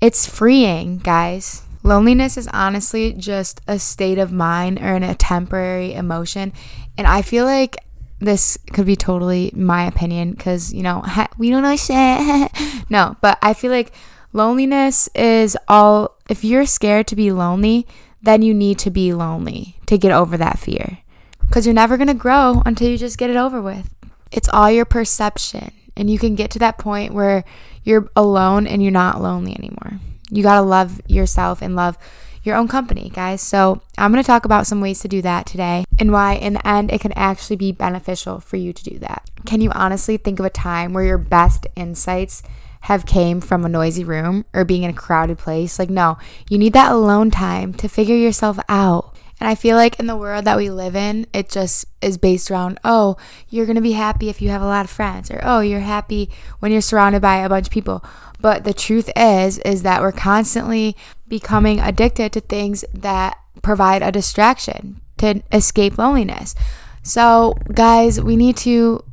it's 0.00 0.26
freeing, 0.26 0.98
guys. 0.98 1.62
Loneliness 1.82 2.36
is 2.36 2.48
honestly 2.48 3.12
just 3.12 3.60
a 3.66 3.78
state 3.78 4.18
of 4.18 4.32
mind 4.32 4.80
or 4.80 4.94
a 4.94 5.14
temporary 5.14 5.94
emotion. 5.94 6.52
And 6.96 7.06
I 7.06 7.22
feel 7.22 7.44
like 7.44 7.76
this 8.20 8.58
could 8.72 8.86
be 8.86 8.96
totally 8.96 9.52
my 9.54 9.86
opinion 9.86 10.32
because, 10.32 10.72
you 10.72 10.82
know, 10.82 11.04
we 11.38 11.50
don't 11.50 11.62
know 11.62 11.76
shit. 11.76 12.50
no, 12.90 13.16
but 13.20 13.38
I 13.42 13.54
feel 13.54 13.70
like 13.70 13.92
loneliness 14.32 15.08
is 15.14 15.56
all, 15.66 16.16
if 16.28 16.44
you're 16.44 16.66
scared 16.66 17.06
to 17.08 17.16
be 17.16 17.32
lonely, 17.32 17.86
then 18.22 18.42
you 18.42 18.52
need 18.54 18.78
to 18.80 18.90
be 18.90 19.12
lonely 19.12 19.76
to 19.86 19.98
get 19.98 20.12
over 20.12 20.36
that 20.36 20.58
fear 20.58 20.98
because 21.46 21.66
you're 21.66 21.74
never 21.74 21.96
going 21.96 22.08
to 22.08 22.14
grow 22.14 22.62
until 22.66 22.88
you 22.88 22.98
just 22.98 23.18
get 23.18 23.30
it 23.30 23.36
over 23.36 23.60
with. 23.60 23.94
It's 24.30 24.48
all 24.48 24.70
your 24.70 24.84
perception. 24.84 25.72
And 25.96 26.08
you 26.08 26.18
can 26.18 26.36
get 26.36 26.52
to 26.52 26.60
that 26.60 26.78
point 26.78 27.12
where 27.12 27.44
you're 27.82 28.08
alone 28.14 28.66
and 28.66 28.82
you're 28.82 28.92
not 28.92 29.20
lonely 29.20 29.56
anymore. 29.56 29.98
You 30.30 30.42
got 30.42 30.56
to 30.56 30.62
love 30.62 31.00
yourself 31.08 31.60
and 31.60 31.74
love 31.74 31.98
your 32.44 32.54
own 32.54 32.68
company, 32.68 33.10
guys. 33.12 33.42
So, 33.42 33.82
I'm 33.96 34.12
going 34.12 34.22
to 34.22 34.26
talk 34.26 34.44
about 34.44 34.66
some 34.66 34.80
ways 34.80 35.00
to 35.00 35.08
do 35.08 35.20
that 35.22 35.44
today 35.46 35.84
and 35.98 36.12
why, 36.12 36.34
in 36.34 36.52
the 36.52 36.66
end, 36.66 36.92
it 36.92 37.00
can 37.00 37.12
actually 37.12 37.56
be 37.56 37.72
beneficial 37.72 38.38
for 38.38 38.56
you 38.56 38.72
to 38.72 38.84
do 38.84 38.98
that. 39.00 39.28
Can 39.44 39.60
you 39.60 39.70
honestly 39.72 40.16
think 40.18 40.38
of 40.38 40.46
a 40.46 40.50
time 40.50 40.92
where 40.92 41.02
your 41.02 41.18
best 41.18 41.66
insights 41.74 42.42
have 42.82 43.06
came 43.06 43.40
from 43.40 43.64
a 43.64 43.68
noisy 43.68 44.04
room 44.04 44.44
or 44.52 44.64
being 44.64 44.82
in 44.82 44.90
a 44.90 44.94
crowded 44.94 45.38
place? 45.38 45.78
Like, 45.78 45.90
no, 45.90 46.18
you 46.48 46.58
need 46.58 46.72
that 46.72 46.92
alone 46.92 47.30
time 47.30 47.74
to 47.74 47.88
figure 47.88 48.16
yourself 48.16 48.58
out. 48.68 49.14
And 49.40 49.48
I 49.48 49.54
feel 49.54 49.76
like 49.76 50.00
in 50.00 50.06
the 50.06 50.16
world 50.16 50.44
that 50.46 50.56
we 50.56 50.68
live 50.68 50.96
in, 50.96 51.26
it 51.32 51.48
just 51.48 51.84
is 52.02 52.18
based 52.18 52.50
around, 52.50 52.80
oh, 52.82 53.16
you're 53.48 53.66
going 53.66 53.76
to 53.76 53.80
be 53.80 53.92
happy 53.92 54.28
if 54.28 54.42
you 54.42 54.48
have 54.48 54.62
a 54.62 54.66
lot 54.66 54.84
of 54.84 54.90
friends, 54.90 55.30
or 55.30 55.40
oh, 55.42 55.60
you're 55.60 55.80
happy 55.80 56.28
when 56.58 56.72
you're 56.72 56.80
surrounded 56.80 57.22
by 57.22 57.36
a 57.36 57.48
bunch 57.48 57.68
of 57.68 57.72
people. 57.72 58.04
But 58.40 58.64
the 58.64 58.74
truth 58.74 59.10
is, 59.16 59.58
is 59.58 59.82
that 59.82 60.00
we're 60.00 60.12
constantly 60.12 60.96
becoming 61.28 61.78
addicted 61.78 62.32
to 62.32 62.40
things 62.40 62.84
that 62.92 63.38
provide 63.62 64.02
a 64.02 64.12
distraction 64.12 65.00
to 65.18 65.42
escape 65.52 65.98
loneliness. 65.98 66.54
So, 67.02 67.54
guys, 67.72 68.20
we 68.20 68.36
need 68.36 68.56
to 68.58 69.04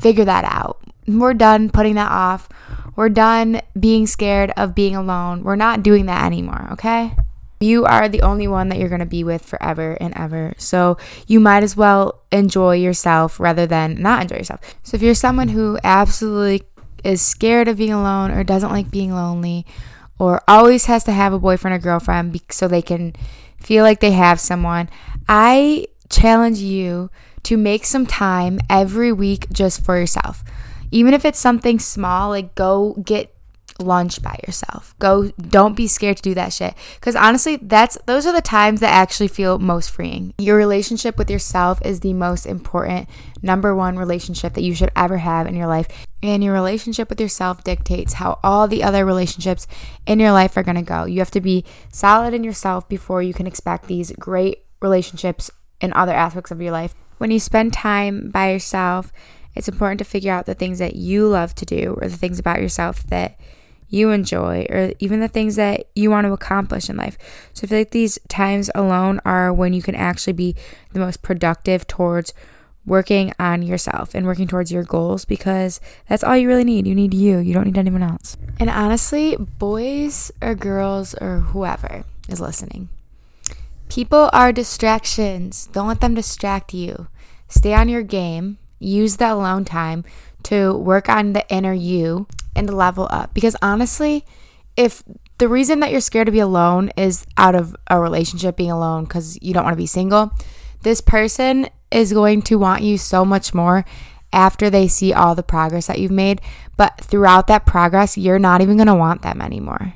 figure 0.00 0.24
that 0.24 0.44
out. 0.44 0.80
We're 1.06 1.34
done 1.34 1.70
putting 1.70 1.94
that 1.94 2.10
off. 2.10 2.48
We're 2.96 3.08
done 3.08 3.60
being 3.78 4.06
scared 4.06 4.52
of 4.56 4.74
being 4.74 4.96
alone. 4.96 5.42
We're 5.42 5.56
not 5.56 5.82
doing 5.82 6.06
that 6.06 6.24
anymore, 6.24 6.68
okay? 6.72 7.14
You 7.60 7.84
are 7.84 8.08
the 8.08 8.22
only 8.22 8.48
one 8.48 8.68
that 8.68 8.78
you're 8.78 8.88
going 8.88 9.00
to 9.00 9.06
be 9.06 9.24
with 9.24 9.44
forever 9.44 9.96
and 10.00 10.14
ever. 10.16 10.54
So 10.58 10.98
you 11.26 11.40
might 11.40 11.62
as 11.62 11.76
well 11.76 12.22
enjoy 12.30 12.76
yourself 12.76 13.40
rather 13.40 13.66
than 13.66 14.00
not 14.00 14.22
enjoy 14.22 14.36
yourself. 14.36 14.60
So 14.82 14.96
if 14.96 15.02
you're 15.02 15.14
someone 15.14 15.48
who 15.48 15.78
absolutely 15.82 16.62
is 17.04 17.22
scared 17.22 17.68
of 17.68 17.78
being 17.78 17.92
alone 17.92 18.30
or 18.30 18.44
doesn't 18.44 18.72
like 18.72 18.90
being 18.90 19.12
lonely 19.14 19.64
or 20.18 20.42
always 20.48 20.86
has 20.86 21.04
to 21.04 21.12
have 21.12 21.32
a 21.32 21.38
boyfriend 21.38 21.74
or 21.74 21.78
girlfriend 21.78 22.40
so 22.50 22.66
they 22.66 22.82
can 22.82 23.14
feel 23.60 23.84
like 23.84 24.00
they 24.00 24.12
have 24.12 24.40
someone, 24.40 24.88
I 25.28 25.86
challenge 26.08 26.58
you 26.58 27.10
to 27.44 27.56
make 27.56 27.84
some 27.84 28.06
time 28.06 28.58
every 28.68 29.12
week 29.12 29.46
just 29.50 29.84
for 29.84 29.98
yourself. 29.98 30.42
Even 30.90 31.14
if 31.14 31.24
it's 31.24 31.38
something 31.38 31.78
small, 31.78 32.30
like 32.30 32.54
go 32.54 32.94
get 33.04 33.32
lunch 33.78 34.22
by 34.22 34.38
yourself. 34.46 34.94
Go 34.98 35.30
don't 35.38 35.76
be 35.76 35.86
scared 35.86 36.16
to 36.16 36.22
do 36.22 36.34
that 36.34 36.52
shit 36.52 36.74
cuz 37.00 37.14
honestly, 37.14 37.56
that's 37.56 37.98
those 38.06 38.26
are 38.26 38.32
the 38.32 38.40
times 38.40 38.80
that 38.80 38.92
actually 38.92 39.28
feel 39.28 39.58
most 39.58 39.90
freeing. 39.90 40.32
Your 40.38 40.56
relationship 40.56 41.18
with 41.18 41.30
yourself 41.30 41.84
is 41.84 42.00
the 42.00 42.14
most 42.14 42.46
important 42.46 43.08
number 43.42 43.74
1 43.74 43.98
relationship 43.98 44.54
that 44.54 44.62
you 44.62 44.74
should 44.74 44.90
ever 44.96 45.18
have 45.18 45.46
in 45.46 45.54
your 45.54 45.66
life. 45.66 45.88
And 46.22 46.42
your 46.42 46.54
relationship 46.54 47.10
with 47.10 47.20
yourself 47.20 47.62
dictates 47.62 48.14
how 48.14 48.38
all 48.42 48.66
the 48.66 48.82
other 48.82 49.04
relationships 49.04 49.66
in 50.06 50.18
your 50.18 50.32
life 50.32 50.56
are 50.56 50.62
going 50.62 50.76
to 50.76 50.82
go. 50.82 51.04
You 51.04 51.18
have 51.18 51.30
to 51.32 51.40
be 51.42 51.64
solid 51.92 52.32
in 52.32 52.44
yourself 52.44 52.88
before 52.88 53.22
you 53.22 53.34
can 53.34 53.46
expect 53.46 53.86
these 53.86 54.10
great 54.18 54.64
relationships 54.80 55.50
in 55.80 55.92
other 55.92 56.14
aspects 56.14 56.50
of 56.50 56.62
your 56.62 56.72
life. 56.72 56.94
When 57.18 57.30
you 57.30 57.38
spend 57.38 57.74
time 57.74 58.30
by 58.30 58.52
yourself, 58.52 59.12
it's 59.56 59.68
important 59.68 59.98
to 59.98 60.04
figure 60.04 60.32
out 60.32 60.46
the 60.46 60.54
things 60.54 60.78
that 60.78 60.96
you 60.96 61.26
love 61.26 61.54
to 61.56 61.64
do 61.64 61.96
or 62.00 62.08
the 62.08 62.16
things 62.16 62.38
about 62.38 62.60
yourself 62.60 63.04
that 63.08 63.38
you 63.88 64.10
enjoy 64.10 64.66
or 64.68 64.92
even 64.98 65.20
the 65.20 65.28
things 65.28 65.56
that 65.56 65.86
you 65.94 66.10
want 66.10 66.26
to 66.26 66.32
accomplish 66.32 66.90
in 66.90 66.96
life. 66.96 67.16
So 67.54 67.64
I 67.64 67.68
feel 67.68 67.78
like 67.78 67.90
these 67.90 68.18
times 68.28 68.70
alone 68.74 69.20
are 69.24 69.52
when 69.52 69.72
you 69.72 69.82
can 69.82 69.94
actually 69.94 70.32
be 70.32 70.56
the 70.92 71.00
most 71.00 71.22
productive 71.22 71.86
towards 71.86 72.34
working 72.84 73.32
on 73.38 73.62
yourself 73.62 74.14
and 74.14 74.26
working 74.26 74.46
towards 74.46 74.70
your 74.70 74.84
goals 74.84 75.24
because 75.24 75.80
that's 76.08 76.22
all 76.22 76.36
you 76.36 76.48
really 76.48 76.64
need. 76.64 76.86
You 76.86 76.94
need 76.94 77.14
you. 77.14 77.38
You 77.38 77.52
don't 77.52 77.66
need 77.66 77.78
anyone 77.78 78.02
else. 78.02 78.36
And 78.60 78.70
honestly, 78.70 79.36
boys 79.36 80.30
or 80.40 80.54
girls 80.54 81.14
or 81.14 81.40
whoever 81.40 82.04
is 82.28 82.40
listening, 82.40 82.88
people 83.88 84.30
are 84.32 84.52
distractions. 84.52 85.68
Don't 85.72 85.88
let 85.88 86.00
them 86.00 86.14
distract 86.14 86.74
you. 86.74 87.08
Stay 87.48 87.74
on 87.74 87.88
your 87.88 88.02
game. 88.02 88.58
Use 88.78 89.16
that 89.16 89.32
alone 89.32 89.64
time 89.64 90.04
to 90.44 90.74
work 90.74 91.08
on 91.08 91.32
the 91.32 91.48
inner 91.48 91.72
you 91.72 92.26
and 92.54 92.72
level 92.72 93.08
up. 93.10 93.34
Because 93.34 93.56
honestly, 93.60 94.24
if 94.76 95.02
the 95.38 95.48
reason 95.48 95.80
that 95.80 95.90
you're 95.90 96.00
scared 96.00 96.26
to 96.26 96.32
be 96.32 96.38
alone 96.38 96.90
is 96.96 97.26
out 97.36 97.54
of 97.54 97.76
a 97.88 98.00
relationship 98.00 98.56
being 98.56 98.70
alone 98.70 99.04
because 99.04 99.38
you 99.42 99.52
don't 99.52 99.64
want 99.64 99.74
to 99.74 99.78
be 99.78 99.86
single, 99.86 100.32
this 100.82 101.00
person 101.00 101.68
is 101.90 102.12
going 102.12 102.42
to 102.42 102.56
want 102.56 102.82
you 102.82 102.98
so 102.98 103.24
much 103.24 103.54
more 103.54 103.84
after 104.32 104.70
they 104.70 104.88
see 104.88 105.12
all 105.12 105.34
the 105.34 105.42
progress 105.42 105.86
that 105.86 105.98
you've 105.98 106.10
made. 106.10 106.40
But 106.76 107.00
throughout 107.00 107.46
that 107.46 107.66
progress, 107.66 108.18
you're 108.18 108.38
not 108.38 108.60
even 108.60 108.76
going 108.76 108.86
to 108.86 108.94
want 108.94 109.22
them 109.22 109.40
anymore. 109.40 109.94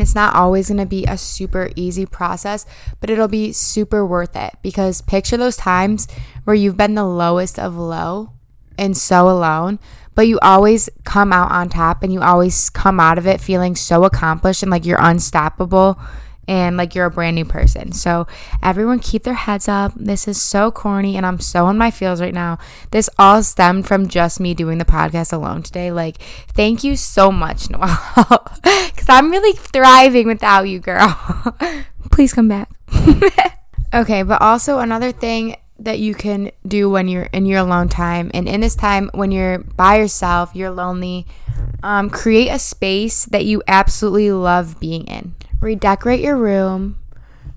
It's 0.00 0.14
not 0.14 0.34
always 0.34 0.68
going 0.68 0.78
to 0.78 0.86
be 0.86 1.04
a 1.06 1.16
super 1.18 1.70
easy 1.76 2.06
process, 2.06 2.66
but 3.00 3.10
it'll 3.10 3.28
be 3.28 3.52
super 3.52 4.04
worth 4.04 4.36
it 4.36 4.54
because 4.62 5.02
picture 5.02 5.36
those 5.36 5.56
times 5.56 6.08
where 6.44 6.56
you've 6.56 6.76
been 6.76 6.94
the 6.94 7.04
lowest 7.04 7.58
of 7.58 7.76
low 7.76 8.32
and 8.78 8.96
so 8.96 9.28
alone, 9.28 9.78
but 10.14 10.28
you 10.28 10.38
always 10.40 10.88
come 11.04 11.32
out 11.32 11.50
on 11.50 11.68
top 11.68 12.02
and 12.02 12.12
you 12.12 12.22
always 12.22 12.70
come 12.70 13.00
out 13.00 13.18
of 13.18 13.26
it 13.26 13.40
feeling 13.40 13.74
so 13.74 14.04
accomplished 14.04 14.62
and 14.62 14.70
like 14.70 14.86
you're 14.86 15.00
unstoppable 15.00 16.00
and 16.48 16.76
like 16.76 16.94
you're 16.94 17.06
a 17.06 17.10
brand 17.10 17.36
new 17.36 17.44
person. 17.44 17.92
So, 17.92 18.26
everyone 18.62 18.98
keep 18.98 19.22
their 19.22 19.34
heads 19.34 19.68
up. 19.68 19.92
This 19.94 20.26
is 20.26 20.40
so 20.40 20.70
corny 20.70 21.16
and 21.16 21.24
I'm 21.24 21.38
so 21.38 21.68
in 21.68 21.78
my 21.78 21.90
feels 21.90 22.20
right 22.20 22.34
now. 22.34 22.58
This 22.90 23.08
all 23.18 23.42
stemmed 23.42 23.86
from 23.86 24.08
just 24.08 24.40
me 24.40 24.54
doing 24.54 24.78
the 24.78 24.84
podcast 24.84 25.32
alone 25.32 25.62
today. 25.62 25.92
Like, 25.92 26.20
thank 26.54 26.82
you 26.82 26.96
so 26.96 27.30
much, 27.30 27.70
Noelle, 27.70 28.42
because 28.64 29.08
I'm 29.08 29.30
really 29.30 29.52
thriving 29.52 30.26
without 30.26 30.62
you, 30.62 30.80
girl. 30.80 31.54
Please 32.10 32.32
come 32.32 32.48
back. 32.48 32.70
okay, 33.94 34.22
but 34.22 34.40
also 34.40 34.78
another 34.78 35.12
thing 35.12 35.56
that 35.80 35.98
you 35.98 36.14
can 36.14 36.50
do 36.66 36.90
when 36.90 37.06
you're 37.08 37.28
in 37.32 37.46
your 37.46 37.60
alone 37.60 37.88
time 37.88 38.30
and 38.34 38.48
in 38.48 38.60
this 38.60 38.74
time 38.74 39.10
when 39.14 39.30
you're 39.30 39.58
by 39.58 39.96
yourself 39.96 40.50
you're 40.52 40.72
lonely 40.72 41.24
um, 41.84 42.10
create 42.10 42.48
a 42.48 42.58
space 42.58 43.26
that 43.26 43.44
you 43.44 43.62
absolutely 43.68 44.32
love 44.32 44.80
being 44.80 45.06
in 45.06 45.34
redecorate 45.60 46.20
your 46.20 46.36
room 46.36 46.98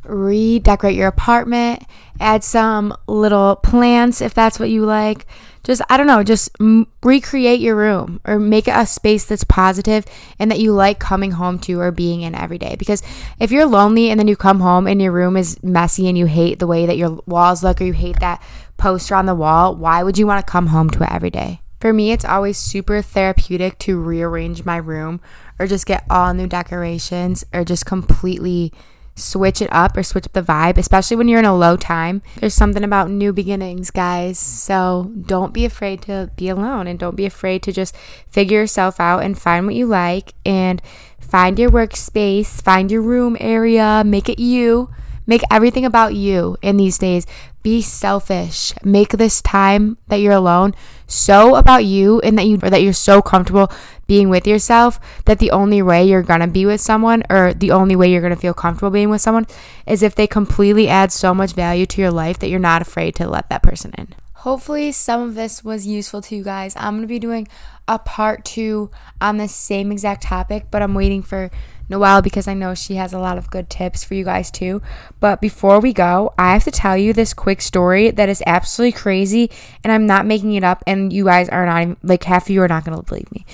redecorate 0.03 0.95
your 0.95 1.07
apartment 1.07 1.83
add 2.19 2.43
some 2.43 2.95
little 3.07 3.55
plants 3.57 4.21
if 4.21 4.33
that's 4.33 4.59
what 4.59 4.69
you 4.69 4.83
like 4.83 5.27
just 5.63 5.81
I 5.89 5.97
don't 5.97 6.07
know, 6.07 6.23
just 6.23 6.49
m- 6.59 6.87
recreate 7.03 7.59
your 7.59 7.75
room 7.75 8.19
or 8.25 8.39
make 8.39 8.67
it 8.67 8.75
a 8.75 8.85
space 8.85 9.25
that's 9.25 9.43
positive 9.43 10.05
and 10.39 10.49
that 10.49 10.59
you 10.59 10.73
like 10.73 10.99
coming 10.99 11.31
home 11.31 11.59
to 11.59 11.79
or 11.79 11.91
being 11.91 12.21
in 12.21 12.33
every 12.33 12.57
day. 12.57 12.75
Because 12.77 13.03
if 13.39 13.51
you're 13.51 13.65
lonely 13.65 14.09
and 14.09 14.19
then 14.19 14.27
you 14.27 14.35
come 14.35 14.59
home 14.59 14.87
and 14.87 15.01
your 15.01 15.11
room 15.11 15.37
is 15.37 15.61
messy 15.61 16.07
and 16.07 16.17
you 16.17 16.25
hate 16.25 16.59
the 16.59 16.67
way 16.67 16.85
that 16.85 16.97
your 16.97 17.19
walls 17.25 17.63
look 17.63 17.79
or 17.79 17.83
you 17.83 17.93
hate 17.93 18.19
that 18.19 18.41
poster 18.77 19.15
on 19.15 19.27
the 19.27 19.35
wall, 19.35 19.75
why 19.75 20.01
would 20.01 20.17
you 20.17 20.25
want 20.25 20.45
to 20.45 20.51
come 20.51 20.67
home 20.67 20.89
to 20.89 21.03
it 21.03 21.11
every 21.11 21.29
day? 21.29 21.61
For 21.79 21.93
me, 21.93 22.11
it's 22.11 22.25
always 22.25 22.57
super 22.57 23.01
therapeutic 23.01 23.77
to 23.79 23.99
rearrange 23.99 24.65
my 24.65 24.77
room 24.77 25.19
or 25.61 25.67
just 25.67 25.85
get 25.85 26.03
all 26.09 26.33
new 26.33 26.47
decorations 26.47 27.45
or 27.53 27.63
just 27.63 27.85
completely 27.85 28.73
switch 29.15 29.61
it 29.61 29.71
up 29.71 29.95
or 29.95 30.03
switch 30.03 30.25
up 30.25 30.33
the 30.33 30.41
vibe, 30.41 30.77
especially 30.77 31.17
when 31.17 31.27
you're 31.27 31.39
in 31.39 31.45
a 31.45 31.55
low 31.55 31.77
time. 31.77 32.21
There's 32.37 32.53
something 32.53 32.83
about 32.83 33.11
new 33.11 33.31
beginnings, 33.31 33.91
guys. 33.91 34.39
So 34.39 35.11
don't 35.21 35.53
be 35.53 35.65
afraid 35.65 36.01
to 36.03 36.31
be 36.35 36.49
alone 36.49 36.87
and 36.87 36.97
don't 36.97 37.15
be 37.15 37.25
afraid 37.25 37.61
to 37.63 37.71
just 37.71 37.95
figure 38.27 38.59
yourself 38.59 38.99
out 38.99 39.23
and 39.23 39.37
find 39.37 39.65
what 39.65 39.75
you 39.75 39.85
like 39.85 40.33
and 40.45 40.81
find 41.19 41.59
your 41.59 41.69
workspace, 41.69 42.61
find 42.61 42.89
your 42.89 43.01
room 43.01 43.37
area, 43.39 44.03
make 44.05 44.29
it 44.29 44.39
you. 44.39 44.89
Make 45.31 45.43
everything 45.49 45.85
about 45.85 46.13
you 46.13 46.57
in 46.61 46.75
these 46.75 46.97
days. 46.97 47.25
Be 47.63 47.81
selfish. 47.81 48.73
Make 48.83 49.11
this 49.11 49.41
time 49.41 49.95
that 50.09 50.17
you're 50.17 50.33
alone 50.33 50.75
so 51.07 51.55
about 51.55 51.85
you 51.85 52.19
and 52.19 52.37
that 52.37 52.47
you 52.47 52.59
or 52.61 52.69
that 52.69 52.83
you're 52.83 52.91
so 52.91 53.21
comfortable 53.21 53.71
being 54.07 54.27
with 54.27 54.45
yourself 54.45 54.99
that 55.23 55.39
the 55.39 55.51
only 55.51 55.81
way 55.81 56.03
you're 56.03 56.21
going 56.21 56.41
to 56.41 56.47
be 56.47 56.65
with 56.65 56.81
someone 56.81 57.23
or 57.29 57.53
the 57.53 57.71
only 57.71 57.95
way 57.95 58.11
you're 58.11 58.19
going 58.19 58.35
to 58.35 58.41
feel 58.41 58.53
comfortable 58.53 58.91
being 58.91 59.09
with 59.09 59.21
someone 59.21 59.47
is 59.87 60.03
if 60.03 60.15
they 60.15 60.27
completely 60.27 60.89
add 60.89 61.13
so 61.13 61.33
much 61.33 61.53
value 61.53 61.85
to 61.85 62.01
your 62.01 62.11
life 62.11 62.37
that 62.39 62.49
you're 62.49 62.59
not 62.59 62.81
afraid 62.81 63.15
to 63.15 63.25
let 63.25 63.47
that 63.47 63.63
person 63.63 63.93
in. 63.97 64.13
Hopefully, 64.33 64.91
some 64.91 65.21
of 65.21 65.35
this 65.35 65.63
was 65.63 65.87
useful 65.87 66.21
to 66.23 66.35
you 66.35 66.43
guys. 66.43 66.73
I'm 66.75 66.95
going 66.95 67.03
to 67.03 67.07
be 67.07 67.19
doing 67.19 67.47
a 67.87 67.99
part 67.99 68.43
two 68.43 68.91
on 69.21 69.37
the 69.37 69.47
same 69.47 69.93
exact 69.93 70.23
topic, 70.23 70.65
but 70.71 70.81
I'm 70.81 70.93
waiting 70.93 71.21
for 71.21 71.51
Noelle 71.91 72.23
because 72.23 72.47
I 72.47 72.55
know 72.55 72.73
she 72.73 72.95
has 72.95 73.13
a 73.13 73.19
lot 73.19 73.37
of 73.37 73.51
good 73.51 73.69
tips 73.69 74.03
for 74.03 74.15
you 74.15 74.23
guys 74.23 74.49
too. 74.49 74.81
But 75.19 75.39
before 75.39 75.79
we 75.79 75.93
go, 75.93 76.33
I 76.37 76.53
have 76.53 76.63
to 76.63 76.71
tell 76.71 76.97
you 76.97 77.13
this 77.13 77.33
quick 77.35 77.61
story 77.61 78.09
that 78.09 78.29
is 78.29 78.41
absolutely 78.47 78.93
crazy 78.93 79.51
and 79.83 79.93
I'm 79.93 80.07
not 80.07 80.25
making 80.25 80.53
it 80.53 80.63
up 80.63 80.83
and 80.87 81.13
you 81.13 81.25
guys 81.25 81.49
are 81.49 81.65
not 81.65 81.97
like 82.03 82.23
half 82.23 82.45
of 82.45 82.49
you 82.49 82.63
are 82.63 82.67
not 82.67 82.83
going 82.83 82.97
to 82.97 83.03
believe 83.03 83.31
me. 83.31 83.45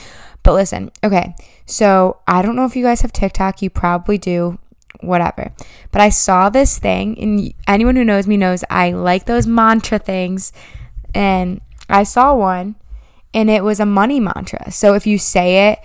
But 0.44 0.54
listen, 0.54 0.92
okay. 1.04 1.36
So, 1.66 2.22
I 2.26 2.42
don't 2.42 2.56
know 2.56 2.64
if 2.64 2.74
you 2.78 2.84
guys 2.84 3.02
have 3.02 3.12
TikTok, 3.12 3.62
you 3.62 3.70
probably 3.70 4.18
do 4.18 4.58
whatever. 5.02 5.52
But 5.92 6.02
I 6.02 6.10
saw 6.10 6.50
this 6.50 6.80
thing, 6.80 7.20
and 7.20 7.54
anyone 7.68 7.98
who 7.98 8.06
knows 8.06 8.28
me 8.28 8.38
knows 8.38 8.64
I 8.70 8.92
like 8.92 9.26
those 9.26 9.46
mantra 9.46 10.00
things. 10.00 10.54
And 11.14 11.62
I 11.90 12.04
saw 12.04 12.34
one, 12.36 12.76
and 13.34 13.50
it 13.50 13.64
was 13.64 13.80
a 13.80 13.86
money 13.86 14.20
mantra. 14.20 14.72
So 14.72 14.94
if 14.94 15.06
you 15.06 15.18
say 15.18 15.72
it, 15.72 15.80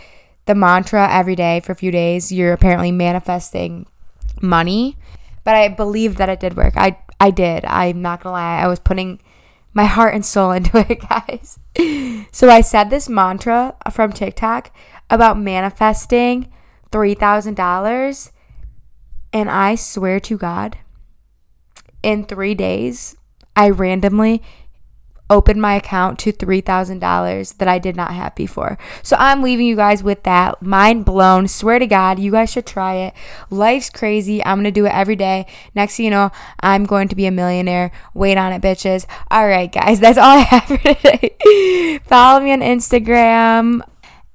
the 0.46 0.54
mantra 0.54 1.08
every 1.10 1.36
day 1.36 1.60
for 1.60 1.72
a 1.72 1.76
few 1.76 1.90
days, 1.90 2.32
you're 2.32 2.52
apparently 2.52 2.90
manifesting 2.90 3.86
money. 4.40 4.96
But 5.44 5.54
I 5.54 5.68
believe 5.68 6.16
that 6.16 6.28
it 6.28 6.40
did 6.40 6.56
work. 6.56 6.74
I 6.76 6.98
I 7.20 7.30
did. 7.30 7.64
I'm 7.64 8.02
not 8.02 8.22
gonna 8.22 8.34
lie. 8.34 8.60
I 8.60 8.66
was 8.66 8.80
putting 8.80 9.20
my 9.74 9.84
heart 9.84 10.14
and 10.14 10.24
soul 10.24 10.50
into 10.58 10.78
it, 10.78 11.00
guys. 11.08 11.58
so 12.32 12.48
I 12.48 12.60
said 12.60 12.90
this 12.90 13.08
mantra 13.08 13.76
from 13.90 14.12
TikTok 14.12 14.74
about 15.10 15.38
manifesting 15.38 16.52
three 16.90 17.14
thousand 17.14 17.54
dollars, 17.54 18.32
and 19.32 19.50
I 19.50 19.74
swear 19.74 20.20
to 20.20 20.36
God, 20.36 20.78
in 22.02 22.24
three 22.24 22.54
days, 22.54 23.16
I 23.54 23.70
randomly 23.70 24.42
opened 25.32 25.60
my 25.60 25.74
account 25.74 26.18
to 26.20 26.32
$3,000 26.32 27.56
that 27.56 27.68
I 27.68 27.78
did 27.78 27.96
not 27.96 28.12
have 28.12 28.34
before. 28.34 28.76
So 29.02 29.16
I'm 29.18 29.42
leaving 29.42 29.66
you 29.66 29.76
guys 29.76 30.02
with 30.02 30.22
that. 30.24 30.60
Mind 30.62 31.04
blown. 31.04 31.48
Swear 31.48 31.78
to 31.78 31.86
God, 31.86 32.18
you 32.18 32.30
guys 32.30 32.52
should 32.52 32.66
try 32.66 32.94
it. 32.94 33.14
Life's 33.50 33.90
crazy. 33.90 34.44
I'm 34.44 34.56
going 34.56 34.64
to 34.64 34.70
do 34.70 34.86
it 34.86 34.92
every 34.94 35.16
day. 35.16 35.46
Next 35.74 35.96
thing 35.96 36.04
you 36.04 36.10
know, 36.10 36.30
I'm 36.60 36.84
going 36.84 37.08
to 37.08 37.16
be 37.16 37.26
a 37.26 37.30
millionaire. 37.30 37.90
Wait 38.14 38.36
on 38.36 38.52
it, 38.52 38.60
bitches. 38.60 39.06
All 39.30 39.48
right, 39.48 39.72
guys, 39.72 40.00
that's 40.04 40.18
all 40.18 40.36
I 40.38 40.40
have 40.40 40.64
for 40.64 40.76
today. 40.76 42.00
Follow 42.04 42.40
me 42.40 42.52
on 42.52 42.60
Instagram 42.60 43.82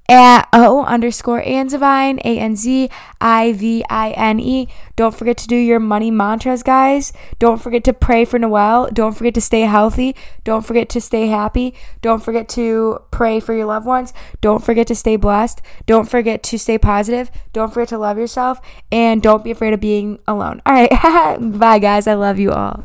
at 0.08 0.48
O 0.52 0.84
underscore 0.84 1.42
Anzivine, 1.42 2.18
A 2.24 2.38
N 2.38 2.56
Z 2.56 2.88
I 3.20 3.52
V 3.52 3.84
I 3.90 4.10
N 4.12 4.40
E. 4.40 4.68
Don't 4.96 5.14
forget 5.14 5.36
to 5.38 5.46
do 5.46 5.56
your 5.56 5.78
money 5.78 6.10
mantras, 6.10 6.62
guys. 6.62 7.12
Don't 7.38 7.60
forget 7.60 7.84
to 7.84 7.92
pray 7.92 8.24
for 8.24 8.38
Noelle. 8.38 8.88
Don't 8.92 9.16
forget 9.16 9.34
to 9.34 9.40
stay 9.40 9.62
healthy. 9.62 10.16
Don't 10.44 10.64
forget 10.64 10.88
to 10.90 11.00
stay 11.00 11.26
happy. 11.26 11.74
Don't 12.00 12.22
forget 12.22 12.48
to 12.50 13.00
pray 13.10 13.38
for 13.38 13.54
your 13.54 13.66
loved 13.66 13.86
ones. 13.86 14.12
Don't 14.40 14.64
forget 14.64 14.86
to 14.86 14.94
stay 14.94 15.16
blessed. 15.16 15.60
Don't 15.86 16.08
forget 16.08 16.42
to 16.44 16.58
stay 16.58 16.78
positive. 16.78 17.30
Don't 17.52 17.72
forget 17.72 17.88
to 17.88 17.98
love 17.98 18.18
yourself. 18.18 18.60
And 18.90 19.22
don't 19.22 19.44
be 19.44 19.50
afraid 19.50 19.74
of 19.74 19.80
being 19.80 20.18
alone. 20.26 20.62
All 20.64 20.72
right. 20.72 20.90
Bye, 21.58 21.78
guys. 21.78 22.06
I 22.06 22.14
love 22.14 22.38
you 22.38 22.52
all. 22.52 22.84